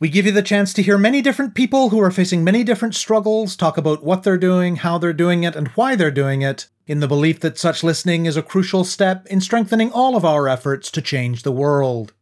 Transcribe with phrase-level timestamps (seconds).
[0.00, 2.96] We give you the chance to hear many different people who are facing many different
[2.96, 6.66] struggles talk about what they're doing, how they're doing it, and why they're doing it,
[6.88, 10.48] in the belief that such listening is a crucial step in strengthening all of our
[10.48, 12.12] efforts to change the world.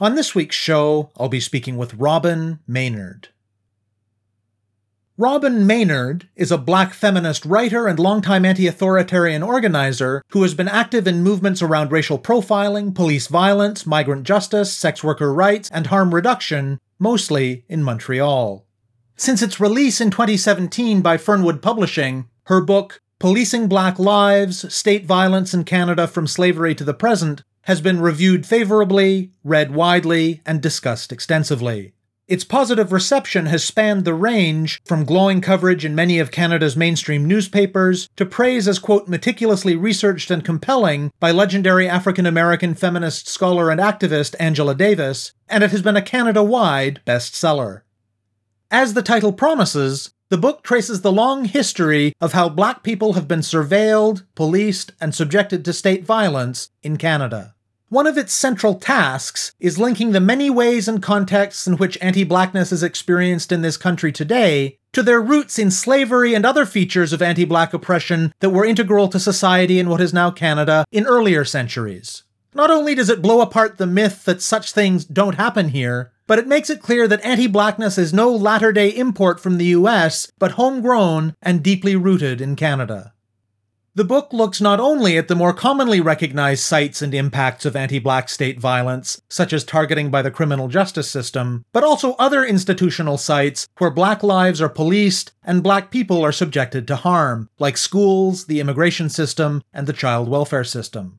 [0.00, 3.28] On this week's show, I'll be speaking with Robyn Maynard.
[5.16, 10.68] Robyn Maynard is a black feminist writer and longtime anti authoritarian organizer who has been
[10.68, 16.12] active in movements around racial profiling, police violence, migrant justice, sex worker rights, and harm
[16.14, 18.64] reduction, mostly in Montreal.
[19.16, 25.52] Since its release in 2017 by Fernwood Publishing, her book, Policing Black Lives State Violence
[25.52, 31.12] in Canada from Slavery to the Present, has been reviewed favorably, read widely, and discussed
[31.12, 31.92] extensively.
[32.30, 37.24] Its positive reception has spanned the range from glowing coverage in many of Canada's mainstream
[37.24, 43.68] newspapers to praise as, quote, meticulously researched and compelling by legendary African American feminist scholar
[43.68, 47.82] and activist Angela Davis, and it has been a Canada wide bestseller.
[48.70, 53.26] As the title promises, the book traces the long history of how black people have
[53.26, 57.56] been surveilled, policed, and subjected to state violence in Canada.
[57.90, 62.22] One of its central tasks is linking the many ways and contexts in which anti
[62.22, 67.12] blackness is experienced in this country today to their roots in slavery and other features
[67.12, 71.04] of anti black oppression that were integral to society in what is now Canada in
[71.04, 72.22] earlier centuries.
[72.54, 76.38] Not only does it blow apart the myth that such things don't happen here, but
[76.38, 80.30] it makes it clear that anti blackness is no latter day import from the US,
[80.38, 83.14] but homegrown and deeply rooted in Canada.
[84.00, 87.98] The book looks not only at the more commonly recognized sites and impacts of anti
[87.98, 93.18] black state violence, such as targeting by the criminal justice system, but also other institutional
[93.18, 98.46] sites where black lives are policed and black people are subjected to harm, like schools,
[98.46, 101.18] the immigration system, and the child welfare system.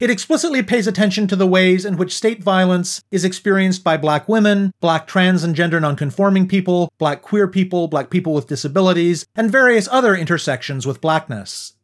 [0.00, 4.28] It explicitly pays attention to the ways in which state violence is experienced by black
[4.28, 9.48] women, black trans and gender nonconforming people, black queer people, black people with disabilities, and
[9.48, 11.74] various other intersections with blackness.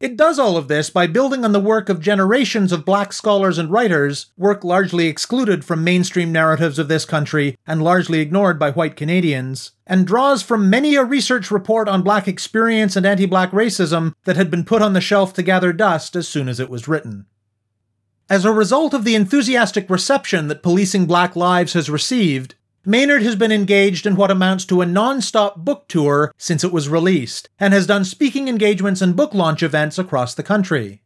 [0.00, 3.58] It does all of this by building on the work of generations of black scholars
[3.58, 8.70] and writers, work largely excluded from mainstream narratives of this country and largely ignored by
[8.70, 13.50] white Canadians, and draws from many a research report on black experience and anti black
[13.50, 16.70] racism that had been put on the shelf to gather dust as soon as it
[16.70, 17.26] was written.
[18.30, 22.54] As a result of the enthusiastic reception that Policing Black Lives has received,
[22.88, 26.72] Maynard has been engaged in what amounts to a non stop book tour since it
[26.72, 31.02] was released, and has done speaking engagements and book launch events across the country.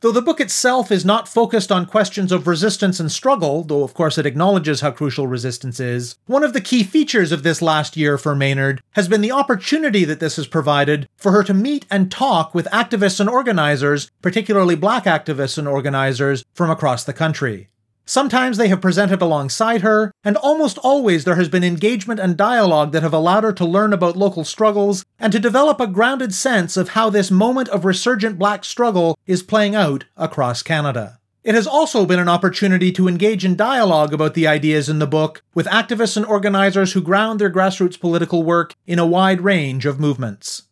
[0.00, 3.94] Though the book itself is not focused on questions of resistance and struggle, though of
[3.94, 7.96] course it acknowledges how crucial resistance is, one of the key features of this last
[7.96, 11.86] year for Maynard has been the opportunity that this has provided for her to meet
[11.92, 17.68] and talk with activists and organizers, particularly black activists and organizers, from across the country.
[18.10, 22.90] Sometimes they have presented alongside her, and almost always there has been engagement and dialogue
[22.90, 26.76] that have allowed her to learn about local struggles and to develop a grounded sense
[26.76, 31.20] of how this moment of resurgent black struggle is playing out across Canada.
[31.44, 35.06] It has also been an opportunity to engage in dialogue about the ideas in the
[35.06, 39.86] book with activists and organizers who ground their grassroots political work in a wide range
[39.86, 40.64] of movements.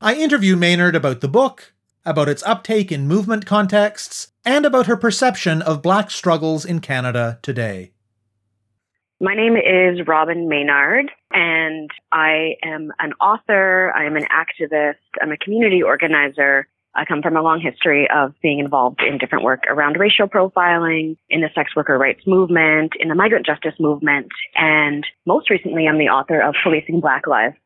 [0.00, 1.72] I interview Maynard about the book,
[2.04, 7.38] about its uptake in movement contexts, and about her perception of black struggles in Canada
[7.42, 7.92] today.
[9.20, 15.32] My name is Robyn Maynard, and I am an author, I am an activist, I'm
[15.32, 16.68] a community organizer.
[16.96, 21.16] I come from a long history of being involved in different work around racial profiling,
[21.30, 25.98] in the sex worker rights movement, in the migrant justice movement, and most recently I'm
[25.98, 27.56] the author of Policing Black Lives.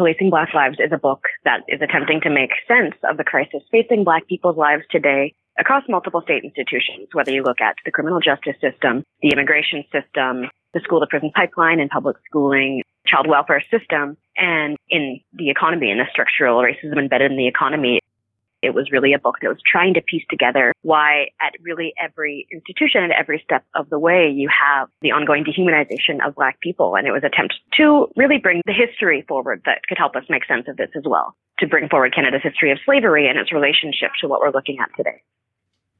[0.00, 3.60] Policing Black Lives is a book that is attempting to make sense of the crisis
[3.70, 8.18] facing Black people's lives today across multiple state institutions, whether you look at the criminal
[8.18, 13.62] justice system, the immigration system, the school to prison pipeline and public schooling, child welfare
[13.70, 17.99] system, and in the economy and the structural racism embedded in the economy.
[18.62, 22.46] It was really a book that was trying to piece together why at really every
[22.52, 26.94] institution at every step of the way you have the ongoing dehumanization of black people.
[26.94, 30.24] And it was an attempt to really bring the history forward that could help us
[30.28, 33.52] make sense of this as well, to bring forward Canada's history of slavery and its
[33.52, 35.22] relationship to what we're looking at today.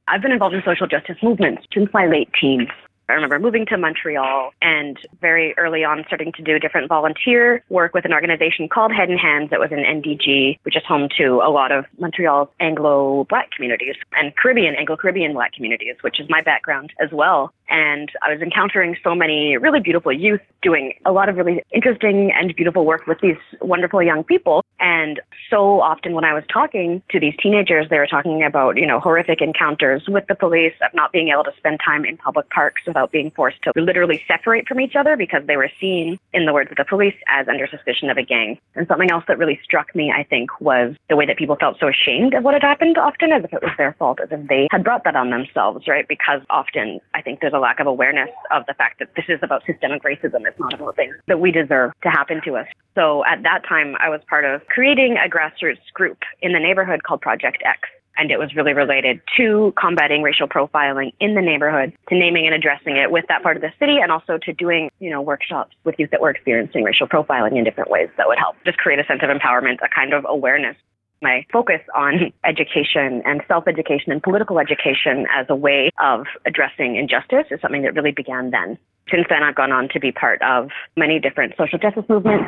[0.07, 2.69] I've been involved in social justice movements since my late teens.
[3.11, 7.93] I remember moving to Montreal and very early on starting to do different volunteer work
[7.93, 11.41] with an organization called Head and Hands that was an NDG, which is home to
[11.43, 16.29] a lot of Montreal's Anglo Black communities and Caribbean, Anglo Caribbean Black communities, which is
[16.29, 17.51] my background as well.
[17.67, 22.31] And I was encountering so many really beautiful youth doing a lot of really interesting
[22.31, 24.63] and beautiful work with these wonderful young people.
[24.79, 28.85] And so often when I was talking to these teenagers, they were talking about, you
[28.85, 32.49] know, horrific encounters with the police, of not being able to spend time in public
[32.49, 36.45] parks without being forced to literally separate from each other because they were seen, in
[36.45, 38.59] the words of the police, as under suspicion of a gang.
[38.75, 41.79] And something else that really struck me, I think, was the way that people felt
[41.79, 44.47] so ashamed of what had happened often as if it was their fault, as if
[44.47, 46.07] they had brought that on themselves, right?
[46.07, 49.39] Because often I think there's a lack of awareness of the fact that this is
[49.41, 50.45] about systemic racism.
[50.45, 52.67] It's not about things that we deserve to happen to us.
[52.95, 57.03] So at that time, I was part of creating a grassroots group in the neighborhood
[57.03, 57.79] called Project X.
[58.17, 62.53] And it was really related to combating racial profiling in the neighborhood, to naming and
[62.53, 65.75] addressing it with that part of the city, and also to doing, you know, workshops
[65.85, 68.99] with youth that were experiencing racial profiling in different ways that would help just create
[68.99, 70.75] a sense of empowerment, a kind of awareness
[71.21, 77.45] my focus on education and self-education and political education as a way of addressing injustice
[77.51, 78.77] is something that really began then.
[79.09, 82.45] Since then, I've gone on to be part of many different social justice movements.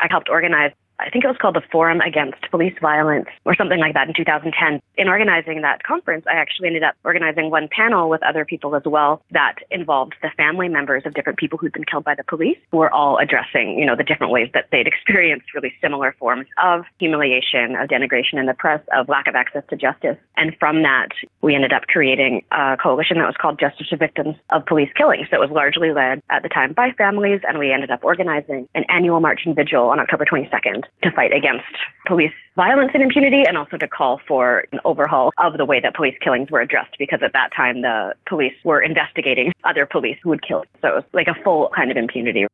[0.00, 3.80] I helped organize I think it was called the Forum Against Police Violence or something
[3.80, 4.80] like that in 2010.
[4.96, 8.82] In organizing that conference, I actually ended up organizing one panel with other people as
[8.84, 12.58] well that involved the family members of different people who'd been killed by the police
[12.70, 16.46] who were all addressing, you know, the different ways that they'd experienced really similar forms
[16.62, 20.16] of humiliation, of denigration in the press, of lack of access to justice.
[20.36, 21.08] And from that,
[21.40, 25.28] we ended up creating a coalition that was called Justice to Victims of Police Killings.
[25.30, 28.84] That was largely led at the time by families, and we ended up organizing an
[28.88, 31.64] annual march and vigil on October 22nd to fight against
[32.06, 35.94] police violence and impunity and also to call for an overhaul of the way that
[35.94, 40.30] police killings were addressed because at that time the police were investigating other police who
[40.30, 40.64] would kill.
[40.80, 42.46] So it was like a full kind of impunity.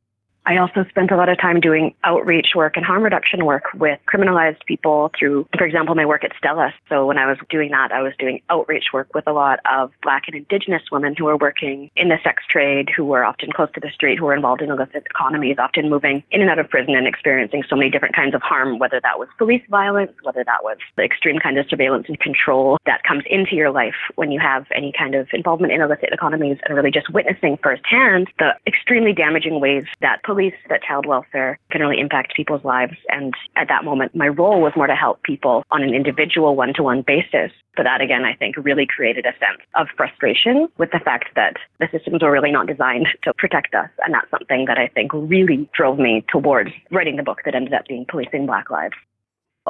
[0.49, 4.01] I also spent a lot of time doing outreach work and harm reduction work with
[4.11, 6.73] criminalized people through, for example, my work at Stella.
[6.89, 9.91] So when I was doing that, I was doing outreach work with a lot of
[10.03, 13.69] Black and Indigenous women who were working in the sex trade, who were often close
[13.75, 16.71] to the street, who were involved in illicit economies, often moving in and out of
[16.71, 20.45] prison and experiencing so many different kinds of harm, whether that was police violence, whether
[20.45, 24.33] that was the extreme kind of surveillance and control that comes into your life when
[24.33, 28.53] you have any kind of involvement in illicit economies and really just witnessing firsthand the
[28.67, 32.95] extremely damaging ways that police police, that child welfare can really impact people's lives.
[33.09, 36.73] And at that moment, my role was more to help people on an individual one
[36.75, 37.51] to one basis.
[37.77, 41.55] But that, again, I think really created a sense of frustration with the fact that
[41.81, 43.91] the systems were really not designed to protect us.
[44.05, 47.75] And that's something that I think really drove me towards writing the book that ended
[47.75, 48.95] up being Policing Black Lives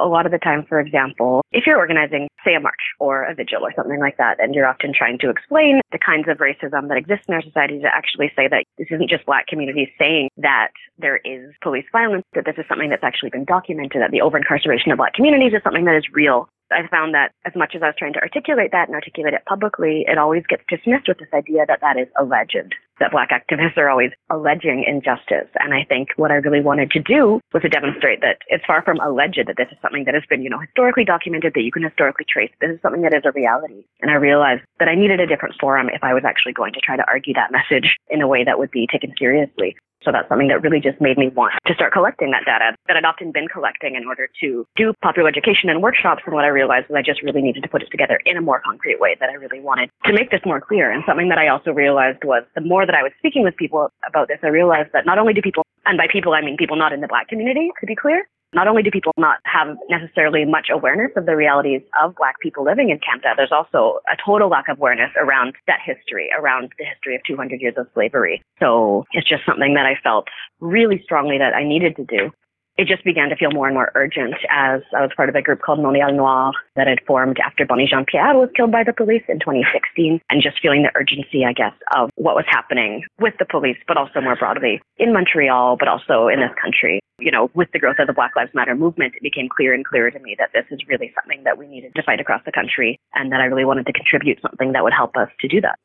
[0.01, 3.35] a lot of the time, for example, if you're organizing, say, a march or a
[3.35, 6.87] vigil or something like that, and you're often trying to explain the kinds of racism
[6.87, 10.29] that exist in our society to actually say that this isn't just black communities saying
[10.37, 14.21] that there is police violence, that this is something that's actually been documented, that the
[14.21, 17.73] over incarceration of black communities is something that is real I found that as much
[17.75, 21.07] as I was trying to articulate that and articulate it publicly, it always gets dismissed
[21.07, 25.49] with this idea that that is alleged, that black activists are always alleging injustice.
[25.59, 28.81] And I think what I really wanted to do was to demonstrate that it's far
[28.83, 31.71] from alleged that this is something that has been, you know, historically documented, that you
[31.71, 32.51] can historically trace.
[32.61, 33.85] This is something that is a reality.
[34.01, 36.79] And I realized that I needed a different forum if I was actually going to
[36.79, 39.75] try to argue that message in a way that would be taken seriously.
[40.03, 42.95] So that's something that really just made me want to start collecting that data that
[42.95, 46.23] I'd often been collecting in order to do popular education and workshops.
[46.25, 48.41] And what I realized was I just really needed to put it together in a
[48.41, 50.89] more concrete way that I really wanted to make this more clear.
[50.91, 53.91] And something that I also realized was the more that I was speaking with people
[54.07, 56.77] about this, I realized that not only do people, and by people I mean people
[56.77, 60.45] not in the black community, to be clear, not only do people not have necessarily
[60.45, 64.49] much awareness of the realities of Black people living in Canada, there's also a total
[64.49, 68.41] lack of awareness around that history, around the history of 200 years of slavery.
[68.59, 70.27] So it's just something that I felt
[70.59, 72.31] really strongly that I needed to do
[72.79, 75.41] it just began to feel more and more urgent as I was part of a
[75.41, 78.93] group called Montréal Noir that had formed after Bony Jean Pierre was killed by the
[78.93, 83.33] police in 2016, and just feeling the urgency, I guess, of what was happening with
[83.37, 87.01] the police, but also more broadly in Montreal, but also in this country.
[87.19, 89.85] You know, with the growth of the Black Lives Matter movement, it became clear and
[89.85, 92.51] clearer to me that this is really something that we needed to fight across the
[92.51, 95.61] country, and that I really wanted to contribute something that would help us to do
[95.61, 95.77] that.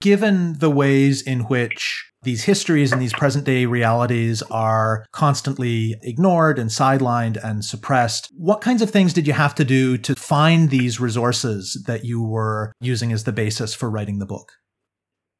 [0.00, 6.58] Given the ways in which these histories and these present day realities are constantly ignored
[6.58, 8.28] and sidelined and suppressed.
[8.36, 12.22] What kinds of things did you have to do to find these resources that you
[12.22, 14.52] were using as the basis for writing the book?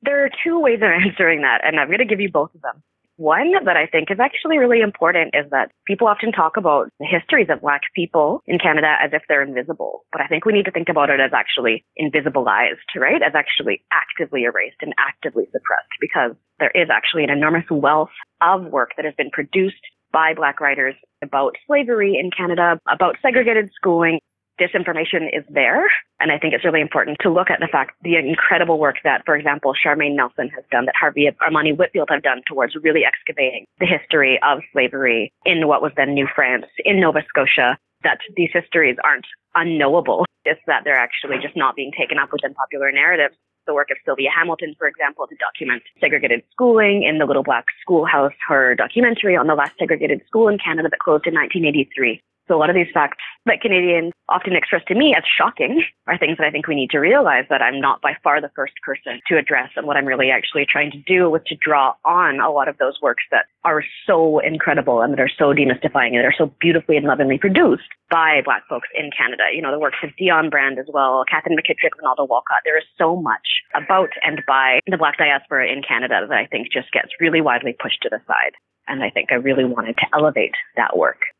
[0.02, 2.62] There are two ways of answering that, and I'm going to give you both of
[2.62, 2.82] them.
[3.16, 7.06] One that I think is actually really important is that people often talk about the
[7.06, 10.04] histories of Black people in Canada as if they're invisible.
[10.12, 13.22] But I think we need to think about it as actually invisibilized, right?
[13.22, 18.64] As actually actively erased and actively suppressed because there is actually an enormous wealth of
[18.64, 24.20] work that has been produced by Black writers about slavery in Canada, about segregated schooling,
[24.62, 25.90] this information is there.
[26.20, 29.22] And I think it's really important to look at the fact, the incredible work that,
[29.26, 33.66] for example, Charmaine Nelson has done, that Harvey Amani Whitfield have done towards really excavating
[33.80, 38.50] the history of slavery in what was then New France, in Nova Scotia, that these
[38.52, 39.26] histories aren't
[39.56, 40.24] unknowable.
[40.44, 43.34] It's that they're actually just not being taken up within popular narratives
[43.66, 47.64] the work of Sylvia Hamilton, for example, to document segregated schooling in the Little Black
[47.80, 52.20] Schoolhouse, her documentary on the last segregated school in Canada that closed in 1983.
[52.52, 53.16] So a lot of these facts
[53.46, 56.90] that Canadians often express to me as shocking are things that I think we need
[56.90, 59.70] to realize that I'm not by far the first person to address.
[59.74, 62.76] And what I'm really actually trying to do was to draw on a lot of
[62.76, 66.52] those works that are so incredible and that are so demystifying and that are so
[66.60, 69.44] beautifully and lovingly produced by Black folks in Canada.
[69.54, 72.60] You know, the works of Dionne Brand as well, Katherine McKittrick, Rinaldo Walcott.
[72.66, 76.70] There is so much about and by the Black diaspora in Canada that I think
[76.70, 78.52] just gets really widely pushed to the side.
[78.88, 81.31] And I think I really wanted to elevate that work.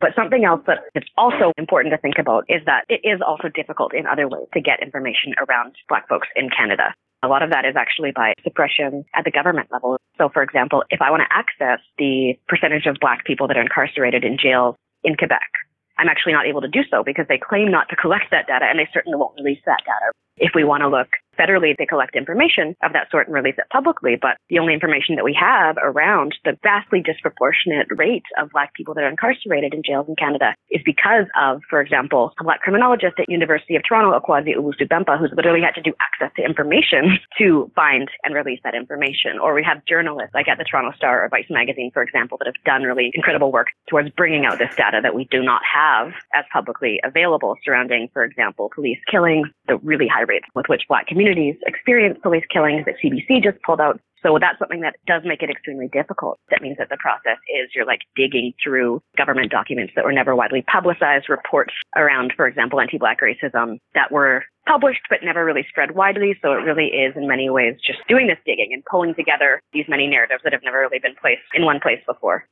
[0.00, 3.48] But something else that is also important to think about is that it is also
[3.48, 6.94] difficult in other ways to get information around Black folks in Canada.
[7.22, 9.98] A lot of that is actually by suppression at the government level.
[10.16, 13.62] So, for example, if I want to access the percentage of Black people that are
[13.62, 15.50] incarcerated in jails in Quebec,
[15.98, 18.66] I'm actually not able to do so because they claim not to collect that data
[18.70, 20.14] and they certainly won't release that data.
[20.36, 21.08] If we want to look
[21.38, 24.16] federally, they collect information of that sort and release it publicly.
[24.20, 28.94] But the only information that we have around the vastly disproportionate rate of Black people
[28.94, 33.18] that are incarcerated in jails in Canada is because of, for example, a Black criminologist
[33.18, 37.70] at University of Toronto, Akwasi Owusu-Bempah, who's literally had to do access to information to
[37.74, 39.38] find and release that information.
[39.42, 42.46] Or we have journalists like at the Toronto Star or Vice Magazine, for example, that
[42.46, 46.12] have done really incredible work towards bringing out this data that we do not have
[46.34, 51.06] as publicly available surrounding, for example, police killings, the really high rates with which Black
[51.06, 54.00] communities communities experience police killings that CBC just pulled out.
[54.22, 56.40] So that's something that does make it extremely difficult.
[56.50, 60.34] That means that the process is you're like digging through government documents that were never
[60.34, 65.94] widely publicized, reports around, for example, anti-black racism that were published but never really spread
[65.94, 66.36] widely.
[66.42, 69.86] So it really is in many ways just doing this digging and pulling together these
[69.88, 72.44] many narratives that have never really been placed in one place before.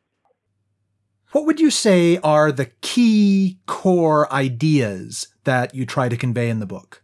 [1.33, 6.61] What would you say are the key core ideas that you try to convey in
[6.61, 7.03] the book?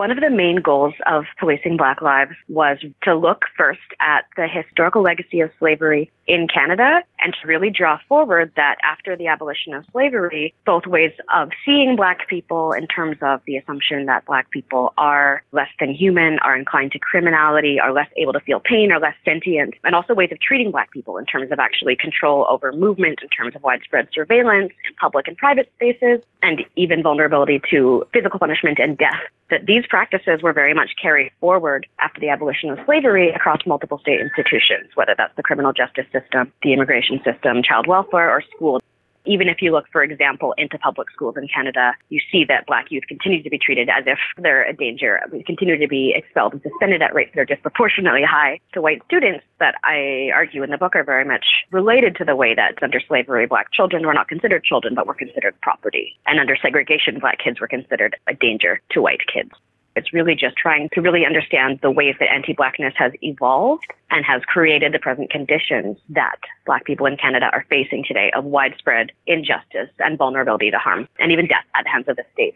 [0.00, 4.48] One of the main goals of Policing Black Lives was to look first at the
[4.48, 9.74] historical legacy of slavery in Canada and to really draw forward that after the abolition
[9.74, 14.48] of slavery, both ways of seeing Black people in terms of the assumption that Black
[14.50, 18.92] people are less than human, are inclined to criminality, are less able to feel pain,
[18.92, 22.46] are less sentient, and also ways of treating Black people in terms of actually control
[22.48, 27.60] over movement, in terms of widespread surveillance in public and private spaces, and even vulnerability
[27.68, 29.20] to physical punishment and death.
[29.50, 33.98] That these practices were very much carried forward after the abolition of slavery across multiple
[33.98, 38.80] state institutions, whether that's the criminal justice system, the immigration system, child welfare, or school.
[39.26, 42.86] Even if you look, for example, into public schools in Canada, you see that black
[42.90, 45.20] youth continue to be treated as if they're a danger.
[45.30, 49.02] We continue to be expelled and suspended at rates that are disproportionately high to white
[49.04, 52.82] students that I argue in the book are very much related to the way that
[52.82, 56.18] under slavery, black children were not considered children, but were considered property.
[56.26, 59.50] And under segregation, black kids were considered a danger to white kids.
[59.96, 64.42] It's really just trying to really understand the ways that anti-blackness has evolved and has
[64.44, 69.90] created the present conditions that black people in Canada are facing today of widespread injustice
[69.98, 72.54] and vulnerability to harm and even death at the hands of the state.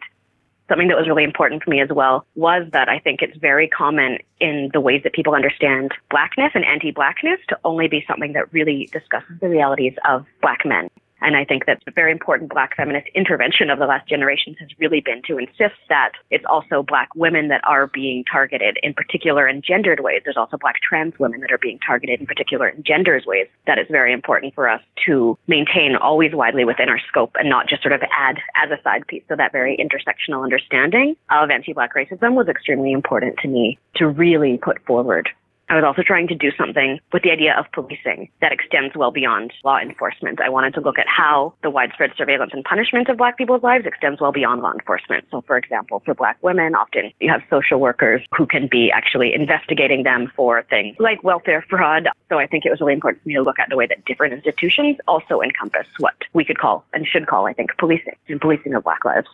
[0.69, 3.67] Something that was really important for me as well was that I think it's very
[3.67, 8.51] common in the ways that people understand blackness and anti-blackness to only be something that
[8.51, 10.89] really discusses the realities of black men.
[11.21, 14.69] And I think that a very important black feminist intervention of the last generations has
[14.79, 19.47] really been to insist that it's also black women that are being targeted in particular
[19.47, 20.21] in gendered ways.
[20.23, 23.47] There's also black trans women that are being targeted in particular in genders ways.
[23.65, 27.67] That is very important for us to maintain always widely within our scope and not
[27.67, 29.23] just sort of add as a side piece.
[29.29, 34.57] So that very intersectional understanding of anti-black racism was extremely important to me to really
[34.57, 35.29] put forward.
[35.67, 39.11] I was also trying to do something with the idea of policing that extends well
[39.11, 40.39] beyond law enforcement.
[40.39, 43.85] I wanted to look at how the widespread surveillance and punishment of Black people's lives
[43.85, 45.25] extends well beyond law enforcement.
[45.31, 49.33] So, for example, for Black women, often you have social workers who can be actually
[49.33, 52.09] investigating them for things like welfare fraud.
[52.29, 54.05] So, I think it was really important for me to look at the way that
[54.05, 58.39] different institutions also encompass what we could call and should call, I think, policing and
[58.39, 59.27] policing of Black lives.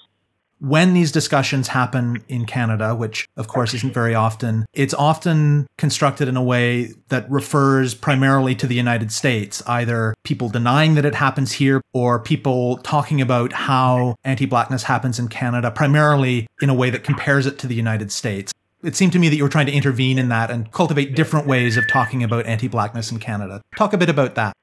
[0.61, 6.27] When these discussions happen in Canada, which of course isn't very often, it's often constructed
[6.27, 11.15] in a way that refers primarily to the United States, either people denying that it
[11.15, 16.75] happens here or people talking about how anti blackness happens in Canada, primarily in a
[16.75, 18.53] way that compares it to the United States.
[18.83, 21.47] It seemed to me that you were trying to intervene in that and cultivate different
[21.47, 23.61] ways of talking about anti blackness in Canada.
[23.75, 24.53] Talk a bit about that.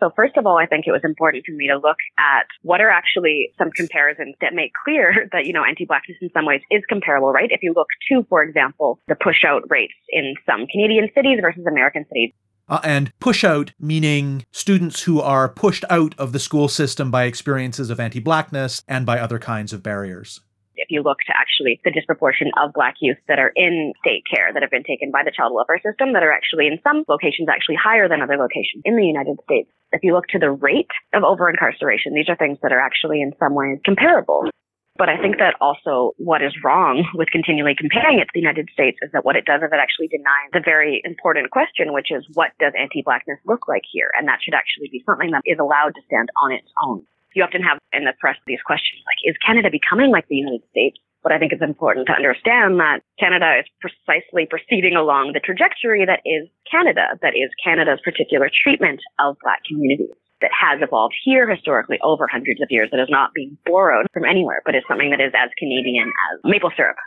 [0.00, 2.80] So first of all, I think it was important for me to look at what
[2.80, 6.82] are actually some comparisons that make clear that, you know, anti-blackness in some ways is
[6.88, 7.50] comparable, right?
[7.50, 11.64] If you look to, for example, the push out rates in some Canadian cities versus
[11.66, 12.32] American cities.
[12.66, 17.24] Uh, and push out meaning students who are pushed out of the school system by
[17.24, 20.40] experiences of anti blackness and by other kinds of barriers
[20.76, 24.52] if you look to actually the disproportion of black youth that are in state care
[24.52, 27.48] that have been taken by the child welfare system that are actually in some locations
[27.48, 29.70] actually higher than other locations in the United States.
[29.92, 33.22] If you look to the rate of over incarceration, these are things that are actually
[33.22, 34.50] in some ways comparable.
[34.96, 38.70] But I think that also what is wrong with continually comparing it to the United
[38.70, 42.14] States is that what it does is it actually denies the very important question, which
[42.14, 44.10] is what does anti-blackness look like here?
[44.14, 47.02] And that should actually be something that is allowed to stand on its own
[47.34, 50.62] you often have in the press these questions like, is Canada becoming like the United
[50.70, 50.98] States?
[51.22, 56.04] But I think it's important to understand that Canada is precisely proceeding along the trajectory
[56.04, 60.12] that is Canada, that is Canada's particular treatment of Black communities.
[60.42, 62.90] That has evolved here historically over hundreds of years.
[62.90, 66.40] That is not being borrowed from anywhere, but is something that is as Canadian as
[66.44, 66.98] maple syrup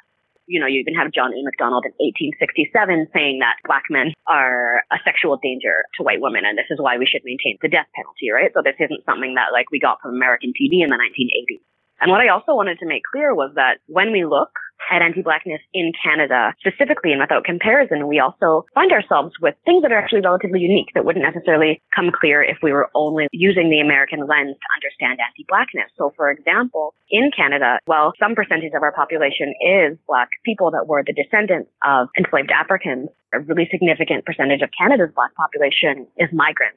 [0.47, 1.39] you know, you even have John A.
[1.43, 6.57] Macdonald in 1867 saying that black men are a sexual danger to white women, and
[6.57, 8.49] this is why we should maintain the death penalty, right?
[8.55, 11.61] So this isn't something that like we got from American TV in the 1980s.
[11.99, 14.53] And what I also wanted to make clear was that when we look
[14.91, 19.91] at anti-blackness in Canada specifically and without comparison, we also find ourselves with things that
[19.91, 23.79] are actually relatively unique that wouldn't necessarily come clear if we were only using the
[23.79, 25.91] American lens to understand anti-blackness.
[25.98, 30.88] So for example, in Canada, while some percentage of our population is black people that
[30.88, 36.29] were the descendants of enslaved Africans, a really significant percentage of Canada's black population is
[36.31, 36.75] migrant.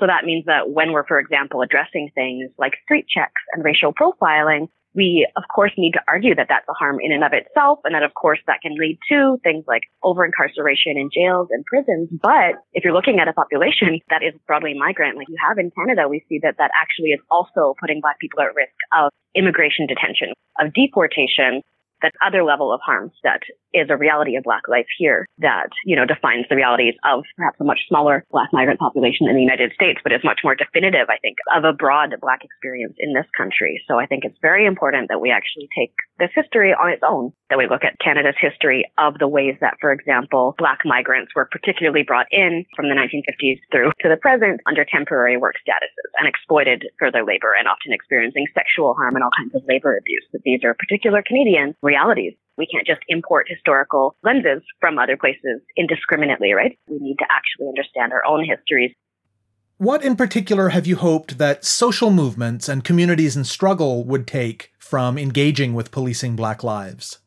[0.00, 3.92] So that means that when we're, for example, addressing things like street checks and racial
[3.92, 7.78] profiling, we of course need to argue that that's a harm in and of itself
[7.84, 11.64] and that of course that can lead to things like over incarceration in jails and
[11.64, 12.08] prisons.
[12.22, 15.70] But if you're looking at a population that is broadly migrant like you have in
[15.70, 19.86] canada we see that that actually is also putting black people at risk of immigration
[19.86, 21.62] detention of deportation
[22.02, 23.40] that other level of harms that
[23.72, 27.58] is a reality of black life here that, you know, defines the realities of perhaps
[27.60, 31.08] a much smaller black migrant population in the United States, but is much more definitive,
[31.08, 33.82] I think, of a broad black experience in this country.
[33.88, 37.32] So I think it's very important that we actually take this history on its own,
[37.48, 41.48] that we look at Canada's history of the ways that, for example, black migrants were
[41.50, 46.28] particularly brought in from the 1950s through to the present under temporary work statuses and
[46.28, 50.26] exploited for their labor and often experiencing sexual harm and all kinds of labor abuse.
[50.32, 52.34] That these are particular Canadian realities.
[52.60, 56.78] We can't just import historical lenses from other places indiscriminately, right?
[56.90, 58.90] We need to actually understand our own histories.
[59.78, 64.72] What in particular have you hoped that social movements and communities in struggle would take
[64.78, 67.20] from engaging with policing Black lives?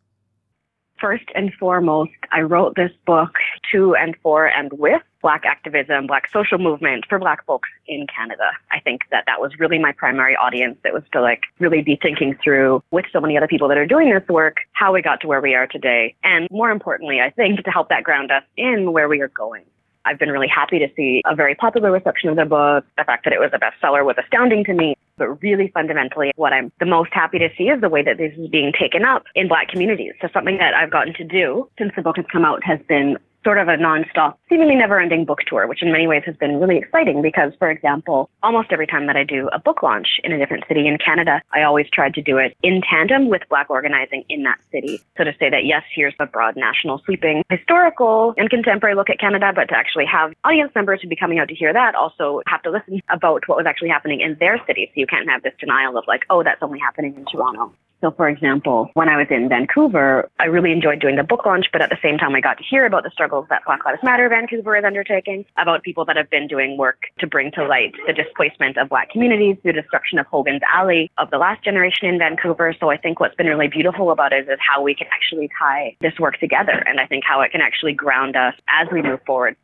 [1.04, 3.32] First and foremost, I wrote this book
[3.74, 8.52] to and for and with Black activism, Black social movement for Black folks in Canada.
[8.72, 10.78] I think that that was really my primary audience.
[10.86, 13.86] It was to like really be thinking through with so many other people that are
[13.86, 16.16] doing this work, how we got to where we are today.
[16.24, 19.66] And more importantly, I think to help that ground us in where we are going.
[20.06, 22.86] I've been really happy to see a very popular reception of the book.
[22.98, 24.96] The fact that it was a bestseller was astounding to me.
[25.18, 28.34] But really fundamentally, what I'm the most happy to see is the way that this
[28.38, 30.14] is being taken up in Black communities.
[30.22, 33.18] So something that I've gotten to do since the book has come out has been
[33.44, 36.60] sort of a nonstop, seemingly never ending book tour, which in many ways has been
[36.60, 40.32] really exciting because, for example, almost every time that I do a book launch in
[40.32, 43.70] a different city in Canada, I always try to do it in tandem with Black
[43.70, 45.02] organizing in that city.
[45.18, 49.20] So to say that, yes, here's a broad national sweeping historical and contemporary look at
[49.20, 52.42] Canada, but to actually have audience members who'd be coming out to hear that also
[52.48, 54.90] have to listen about what was actually happening in their city.
[54.94, 57.74] So you can't have this denial of like, oh, that's only happening in Toronto.
[58.04, 61.68] So, for example, when I was in Vancouver, I really enjoyed doing the book launch,
[61.72, 64.04] but at the same time, I got to hear about the struggles that Black Lives
[64.04, 67.94] Matter Vancouver is undertaking, about people that have been doing work to bring to light
[68.06, 72.20] the displacement of Black communities, the destruction of Hogan's Alley, of the last generation in
[72.20, 72.76] Vancouver.
[72.78, 75.96] So, I think what's been really beautiful about it is how we can actually tie
[76.02, 79.22] this work together, and I think how it can actually ground us as we move
[79.26, 79.56] forward.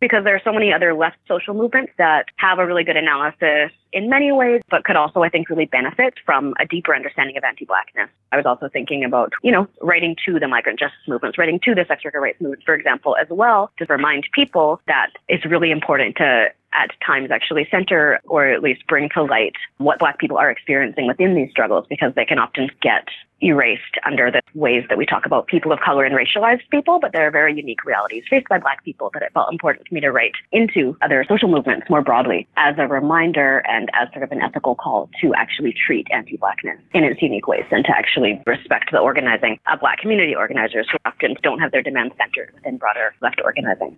[0.00, 3.70] Because there are so many other left social movements that have a really good analysis
[3.92, 7.44] in many ways, but could also, I think, really benefit from a deeper understanding of
[7.44, 8.10] anti-blackness.
[8.32, 11.74] I was also thinking about, you know, writing to the migrant justice movements, writing to
[11.74, 15.70] the sex worker rights movement, for example, as well, to remind people that it's really
[15.70, 20.36] important to at times actually center or at least bring to light what Black people
[20.36, 23.08] are experiencing within these struggles because they can often get
[23.40, 27.12] erased under the ways that we talk about people of color and racialized people, but
[27.12, 30.00] there are very unique realities faced by Black people that it felt important for me
[30.00, 34.32] to write into other social movements more broadly as a reminder and as sort of
[34.32, 38.90] an ethical call to actually treat anti-Blackness in its unique ways and to actually respect
[38.92, 43.14] the organizing of Black community organizers who often don't have their demands centered within broader
[43.20, 43.96] left organizing.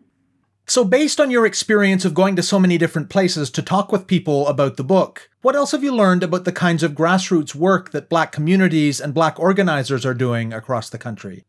[0.70, 4.07] So, based on your experience of going to so many different places to talk with
[4.07, 7.92] people about the book, what else have you learned about the kinds of grassroots work
[7.92, 11.46] that Black communities and Black organizers are doing across the country?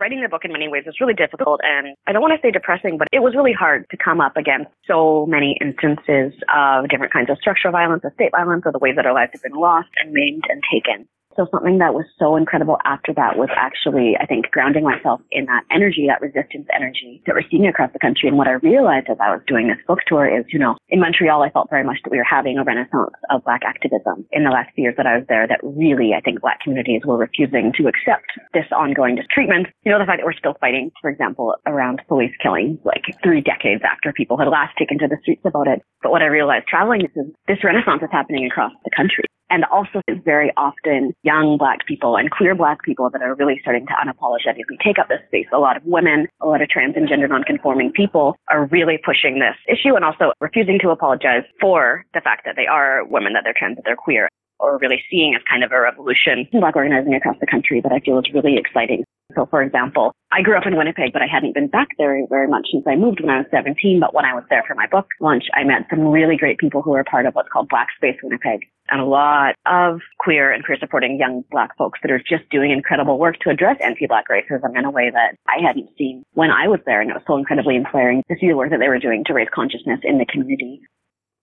[0.00, 2.50] Writing the book in many ways was really difficult and I don't want to say
[2.50, 7.12] depressing, but it was really hard to come up against so many instances of different
[7.12, 9.60] kinds of structural violence, of state violence, or the ways that our lives have been
[9.60, 11.06] lost and maimed and taken.
[11.36, 15.46] So something that was so incredible after that was actually, I think, grounding myself in
[15.46, 18.28] that energy, that resistance energy that we're seeing across the country.
[18.28, 21.00] And what I realized as I was doing this book tour is, you know, in
[21.00, 24.44] Montreal, I felt very much that we were having a renaissance of Black activism in
[24.44, 27.16] the last few years that I was there that really, I think, Black communities were
[27.16, 29.68] refusing to accept this ongoing treatment.
[29.84, 33.40] You know, the fact that we're still fighting, for example, around police killings, like three
[33.40, 35.80] decades after people had last taken to the streets about it.
[36.02, 37.10] But what I realized traveling is
[37.48, 42.30] this renaissance is happening across the country and also very often young black people and
[42.30, 45.46] queer black people that are really starting to unapologetically take up this space.
[45.52, 49.38] A lot of women, a lot of trans and gender nonconforming people are really pushing
[49.38, 53.42] this issue and also refusing to apologize for the fact that they are women, that
[53.44, 56.76] they're trans, that they're queer or really seeing as kind of a revolution in black
[56.76, 59.04] organizing across the country that I feel is really exciting.
[59.34, 62.48] So for example, I grew up in Winnipeg, but I hadn't been back there very
[62.48, 64.00] much since I moved when I was 17.
[64.00, 66.80] But when I was there for my book launch, I met some really great people
[66.80, 68.60] who are part of what's called Black Space Winnipeg
[68.92, 72.70] and a lot of queer and queer supporting young black folks that are just doing
[72.70, 76.68] incredible work to address anti-black racism in a way that I hadn't seen when I
[76.68, 77.00] was there.
[77.00, 79.32] And it was so incredibly inspiring to see the work that they were doing to
[79.32, 80.82] raise consciousness in the community.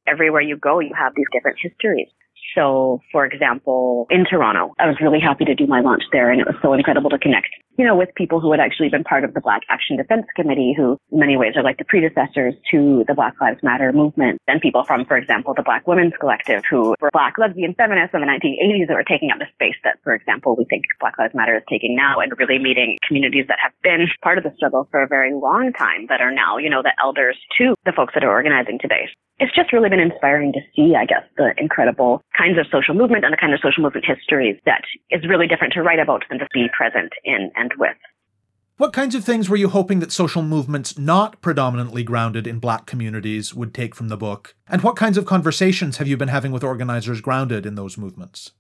[0.08, 2.08] Everywhere you go, you have these different histories.
[2.56, 6.40] So, for example, in Toronto, I was really happy to do my launch there and
[6.40, 9.24] it was so incredible to connect, you know, with people who had actually been part
[9.24, 13.06] of the Black Action Defense Committee, who in many ways are like the predecessors to
[13.08, 14.38] the Black Lives Matter movement.
[14.50, 18.20] And people from, for example, the Black Women's Collective, who were Black lesbian feminists in
[18.20, 21.34] the 1980s that were taking up the space that, for example, we think Black Lives
[21.34, 24.86] Matter is taking now and really meeting communities that have been part of the struggle
[24.92, 28.14] for a very long time that are now, you know, the elders to the folks
[28.14, 29.08] that are organizing today
[29.40, 33.24] it's just really been inspiring to see, I guess, the incredible kinds of social movement
[33.24, 36.40] and the kind of social movement histories that is really different to write about than
[36.40, 37.98] to be present in and with.
[38.78, 42.86] What kinds of things were you hoping that social movements not predominantly grounded in black
[42.86, 44.56] communities would take from the book?
[44.70, 48.52] And what kinds of conversations have you been having with organizers grounded in those movements?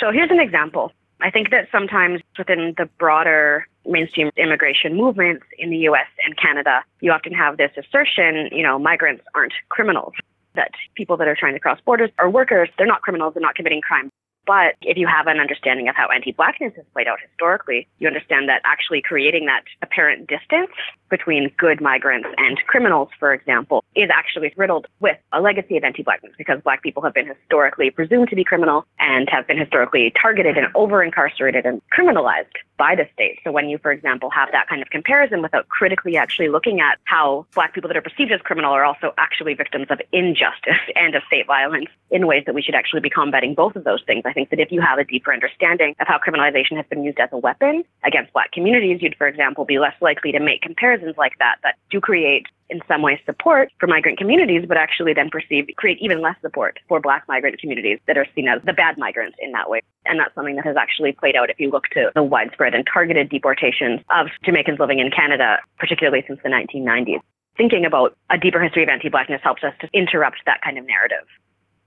[0.00, 0.92] So here's an example.
[1.20, 6.84] I think that sometimes within the broader mainstream immigration movements in the US and Canada,
[7.00, 10.12] you often have this assertion, you know, migrants aren't criminals,
[10.54, 13.56] that people that are trying to cross borders are workers, they're not criminals, they're not
[13.56, 14.10] committing crime.
[14.48, 18.48] But if you have an understanding of how anti-blackness has played out historically, you understand
[18.48, 20.70] that actually creating that apparent distance
[21.10, 26.32] between good migrants and criminals, for example, is actually riddled with a legacy of anti-blackness
[26.38, 30.56] because black people have been historically presumed to be criminal and have been historically targeted
[30.56, 32.46] and over-incarcerated and criminalized
[32.78, 33.38] by the state.
[33.44, 36.98] So when you, for example, have that kind of comparison without critically actually looking at
[37.04, 41.14] how black people that are perceived as criminal are also actually victims of injustice and
[41.14, 44.22] of state violence in ways that we should actually be combating both of those things.
[44.24, 47.18] I think that if you have a deeper understanding of how criminalization has been used
[47.18, 51.16] as a weapon against black communities, you'd, for example, be less likely to make comparisons
[51.18, 55.28] like that that do create in some ways support for migrant communities, but actually then
[55.28, 58.96] perceive create even less support for black migrant communities that are seen as the bad
[58.96, 59.80] migrants in that way.
[60.04, 62.86] And that's something that has actually played out if you look to the widespread and
[62.86, 67.20] targeted deportations of Jamaicans living in Canada, particularly since the 1990s.
[67.56, 71.26] Thinking about a deeper history of anti-blackness helps us to interrupt that kind of narrative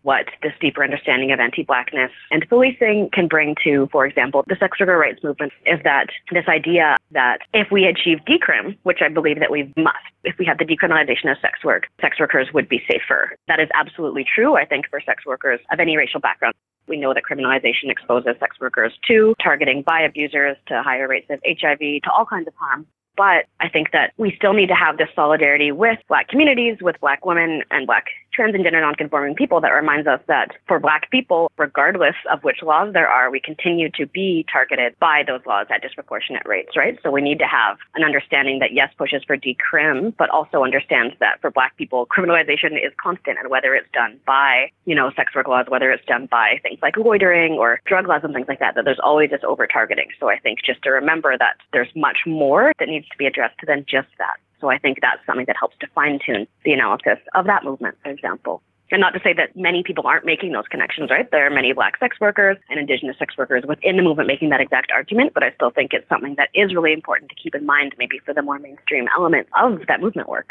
[0.04, 4.80] what this deeper understanding of anti-blackness and policing can bring to, for example, the sex
[4.80, 9.40] worker rights movement is that this idea that if we achieve decrim, which I believe
[9.40, 12.82] that we must, if we have the decriminalization of sex work, sex workers would be
[12.90, 13.36] safer.
[13.48, 16.56] That is absolutely true, I think, for sex workers of any racial background.
[16.88, 21.40] We know that criminalization exposes sex workers to targeting by abusers, to higher rates of
[21.46, 22.88] HIV, to all kinds of harm.
[23.18, 27.00] But I think that we still need to have this solidarity with Black communities, with
[27.02, 31.10] Black women and Black trans and gender nonconforming people that reminds us that for Black
[31.12, 35.67] people, regardless of which laws there are, we continue to be targeted by those laws
[35.70, 36.98] at disproportionate rates, right?
[37.04, 41.15] So we need to have an understanding that yes pushes for decrim, but also understands
[41.20, 45.36] that for Black people, criminalization is constant, and whether it's done by you know sex
[45.36, 48.60] work laws, whether it's done by things like loitering or drug laws and things like
[48.60, 50.08] that, that there's always this over targeting.
[50.20, 53.60] So I think just to remember that there's much more that needs to be addressed
[53.65, 54.38] than just that.
[54.62, 57.97] So I think that's something that helps to fine tune the analysis of that movement,
[58.04, 58.62] for example.
[58.91, 61.30] And not to say that many people aren't making those connections, right?
[61.32, 64.60] There are many black sex workers and indigenous sex workers within the movement making that
[64.60, 67.65] exact argument, but I still think it's something that is really important to keep in
[67.65, 70.50] mind, maybe for the more mainstream element of that movement work.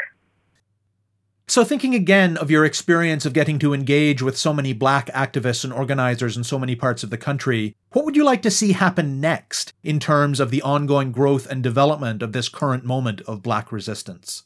[1.51, 5.65] So, thinking again of your experience of getting to engage with so many black activists
[5.65, 8.71] and organizers in so many parts of the country, what would you like to see
[8.71, 13.43] happen next in terms of the ongoing growth and development of this current moment of
[13.43, 14.43] black resistance?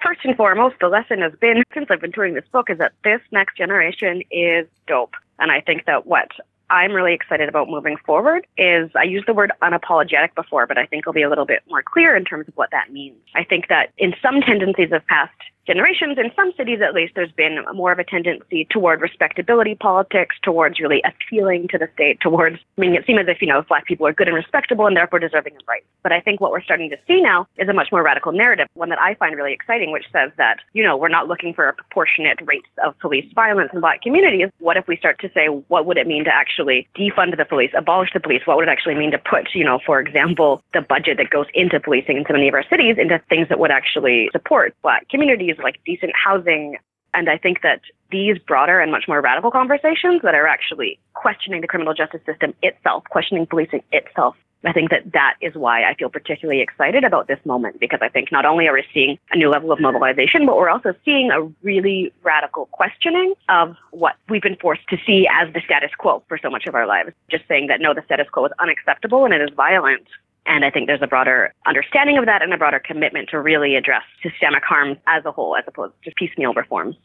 [0.00, 2.92] First and foremost, the lesson has been since I've been touring this book is that
[3.02, 5.14] this next generation is dope.
[5.40, 6.28] And I think that what
[6.70, 10.86] I'm really excited about moving forward is I used the word unapologetic before, but I
[10.86, 13.16] think I'll be a little bit more clear in terms of what that means.
[13.34, 15.34] I think that in some tendencies of past
[15.66, 20.36] generations, in some cities at least, there's been more of a tendency toward respectability politics,
[20.42, 23.62] towards really appealing to the state, towards I mean, it seem as if, you know,
[23.62, 25.86] black people are good and respectable and therefore deserving of rights.
[26.02, 28.68] But I think what we're starting to see now is a much more radical narrative,
[28.74, 31.72] one that I find really exciting, which says that, you know, we're not looking for
[31.72, 34.48] proportionate rates of police violence in black communities.
[34.58, 37.70] What if we start to say, what would it mean to actually defund the police,
[37.76, 38.42] abolish the police?
[38.46, 41.46] What would it actually mean to put, you know, for example, the budget that goes
[41.54, 45.08] into policing in so many of our cities into things that would actually support black
[45.08, 46.76] communities like decent housing.
[47.12, 51.60] And I think that these broader and much more radical conversations that are actually questioning
[51.60, 55.94] the criminal justice system itself, questioning policing itself, I think that that is why I
[55.94, 59.36] feel particularly excited about this moment because I think not only are we seeing a
[59.36, 64.42] new level of mobilization, but we're also seeing a really radical questioning of what we've
[64.42, 67.12] been forced to see as the status quo for so much of our lives.
[67.30, 70.06] Just saying that no, the status quo is unacceptable and it is violent
[70.50, 73.76] and I think there's a broader understanding of that and a broader commitment to really
[73.76, 76.96] address systemic harm as a whole, as opposed to piecemeal reforms.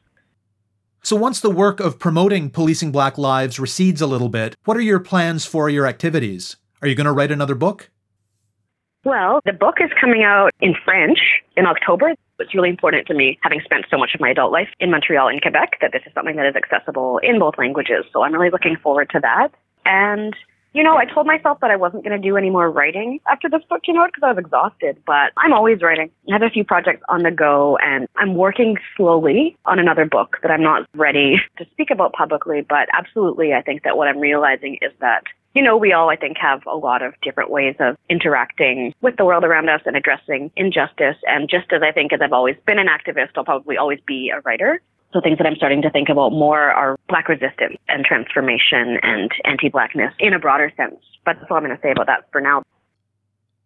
[1.03, 4.81] So, once the work of promoting policing black lives recedes a little bit, what are
[4.81, 6.57] your plans for your activities?
[6.81, 7.91] Are you going to write another book?
[9.03, 11.19] Well, the book is coming out in French
[11.55, 12.15] in October.
[12.39, 15.27] It's really important to me, having spent so much of my adult life in Montreal
[15.27, 18.05] and Quebec, that this is something that is accessible in both languages.
[18.11, 19.49] So I'm really looking forward to that.
[19.85, 20.35] And
[20.75, 23.49] you know, I told myself that I wasn't going to do any more writing after
[23.49, 26.11] this book came out because I was exhausted, but I'm always writing.
[26.29, 30.35] I have a few projects on the go and I'm working slowly on another book
[30.41, 34.19] that I'm not ready to speak about publicly, but absolutely I think that what I'm
[34.19, 37.75] realizing is that you know, we all, I think, have a lot of different ways
[37.79, 41.15] of interacting with the world around us and addressing injustice.
[41.27, 44.33] And just as I think, as I've always been an activist, I'll probably always be
[44.35, 44.81] a writer.
[45.15, 49.31] So things that I'm starting to think about more are black resistance and transformation and
[49.45, 50.97] anti-blackness in a broader sense.
[51.23, 52.63] But that's all I'm going to say about that for now.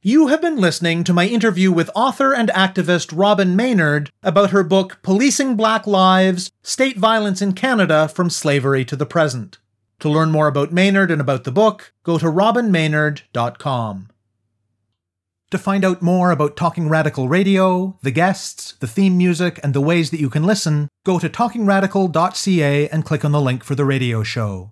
[0.04, 4.64] You have been listening to my interview with author and activist Robyn Maynard about her
[4.64, 9.58] book Policing Black Lives State Violence in Canada from Slavery to the Present.
[10.02, 14.10] To learn more about Maynard and about the book, go to robynmaynard.com.
[15.52, 19.82] To find out more about Talking Radical Radio, the guests, the theme music, and the
[19.82, 23.86] ways that you can listen, go to talkingradical.ca and click on the link for the
[23.86, 24.72] radio show.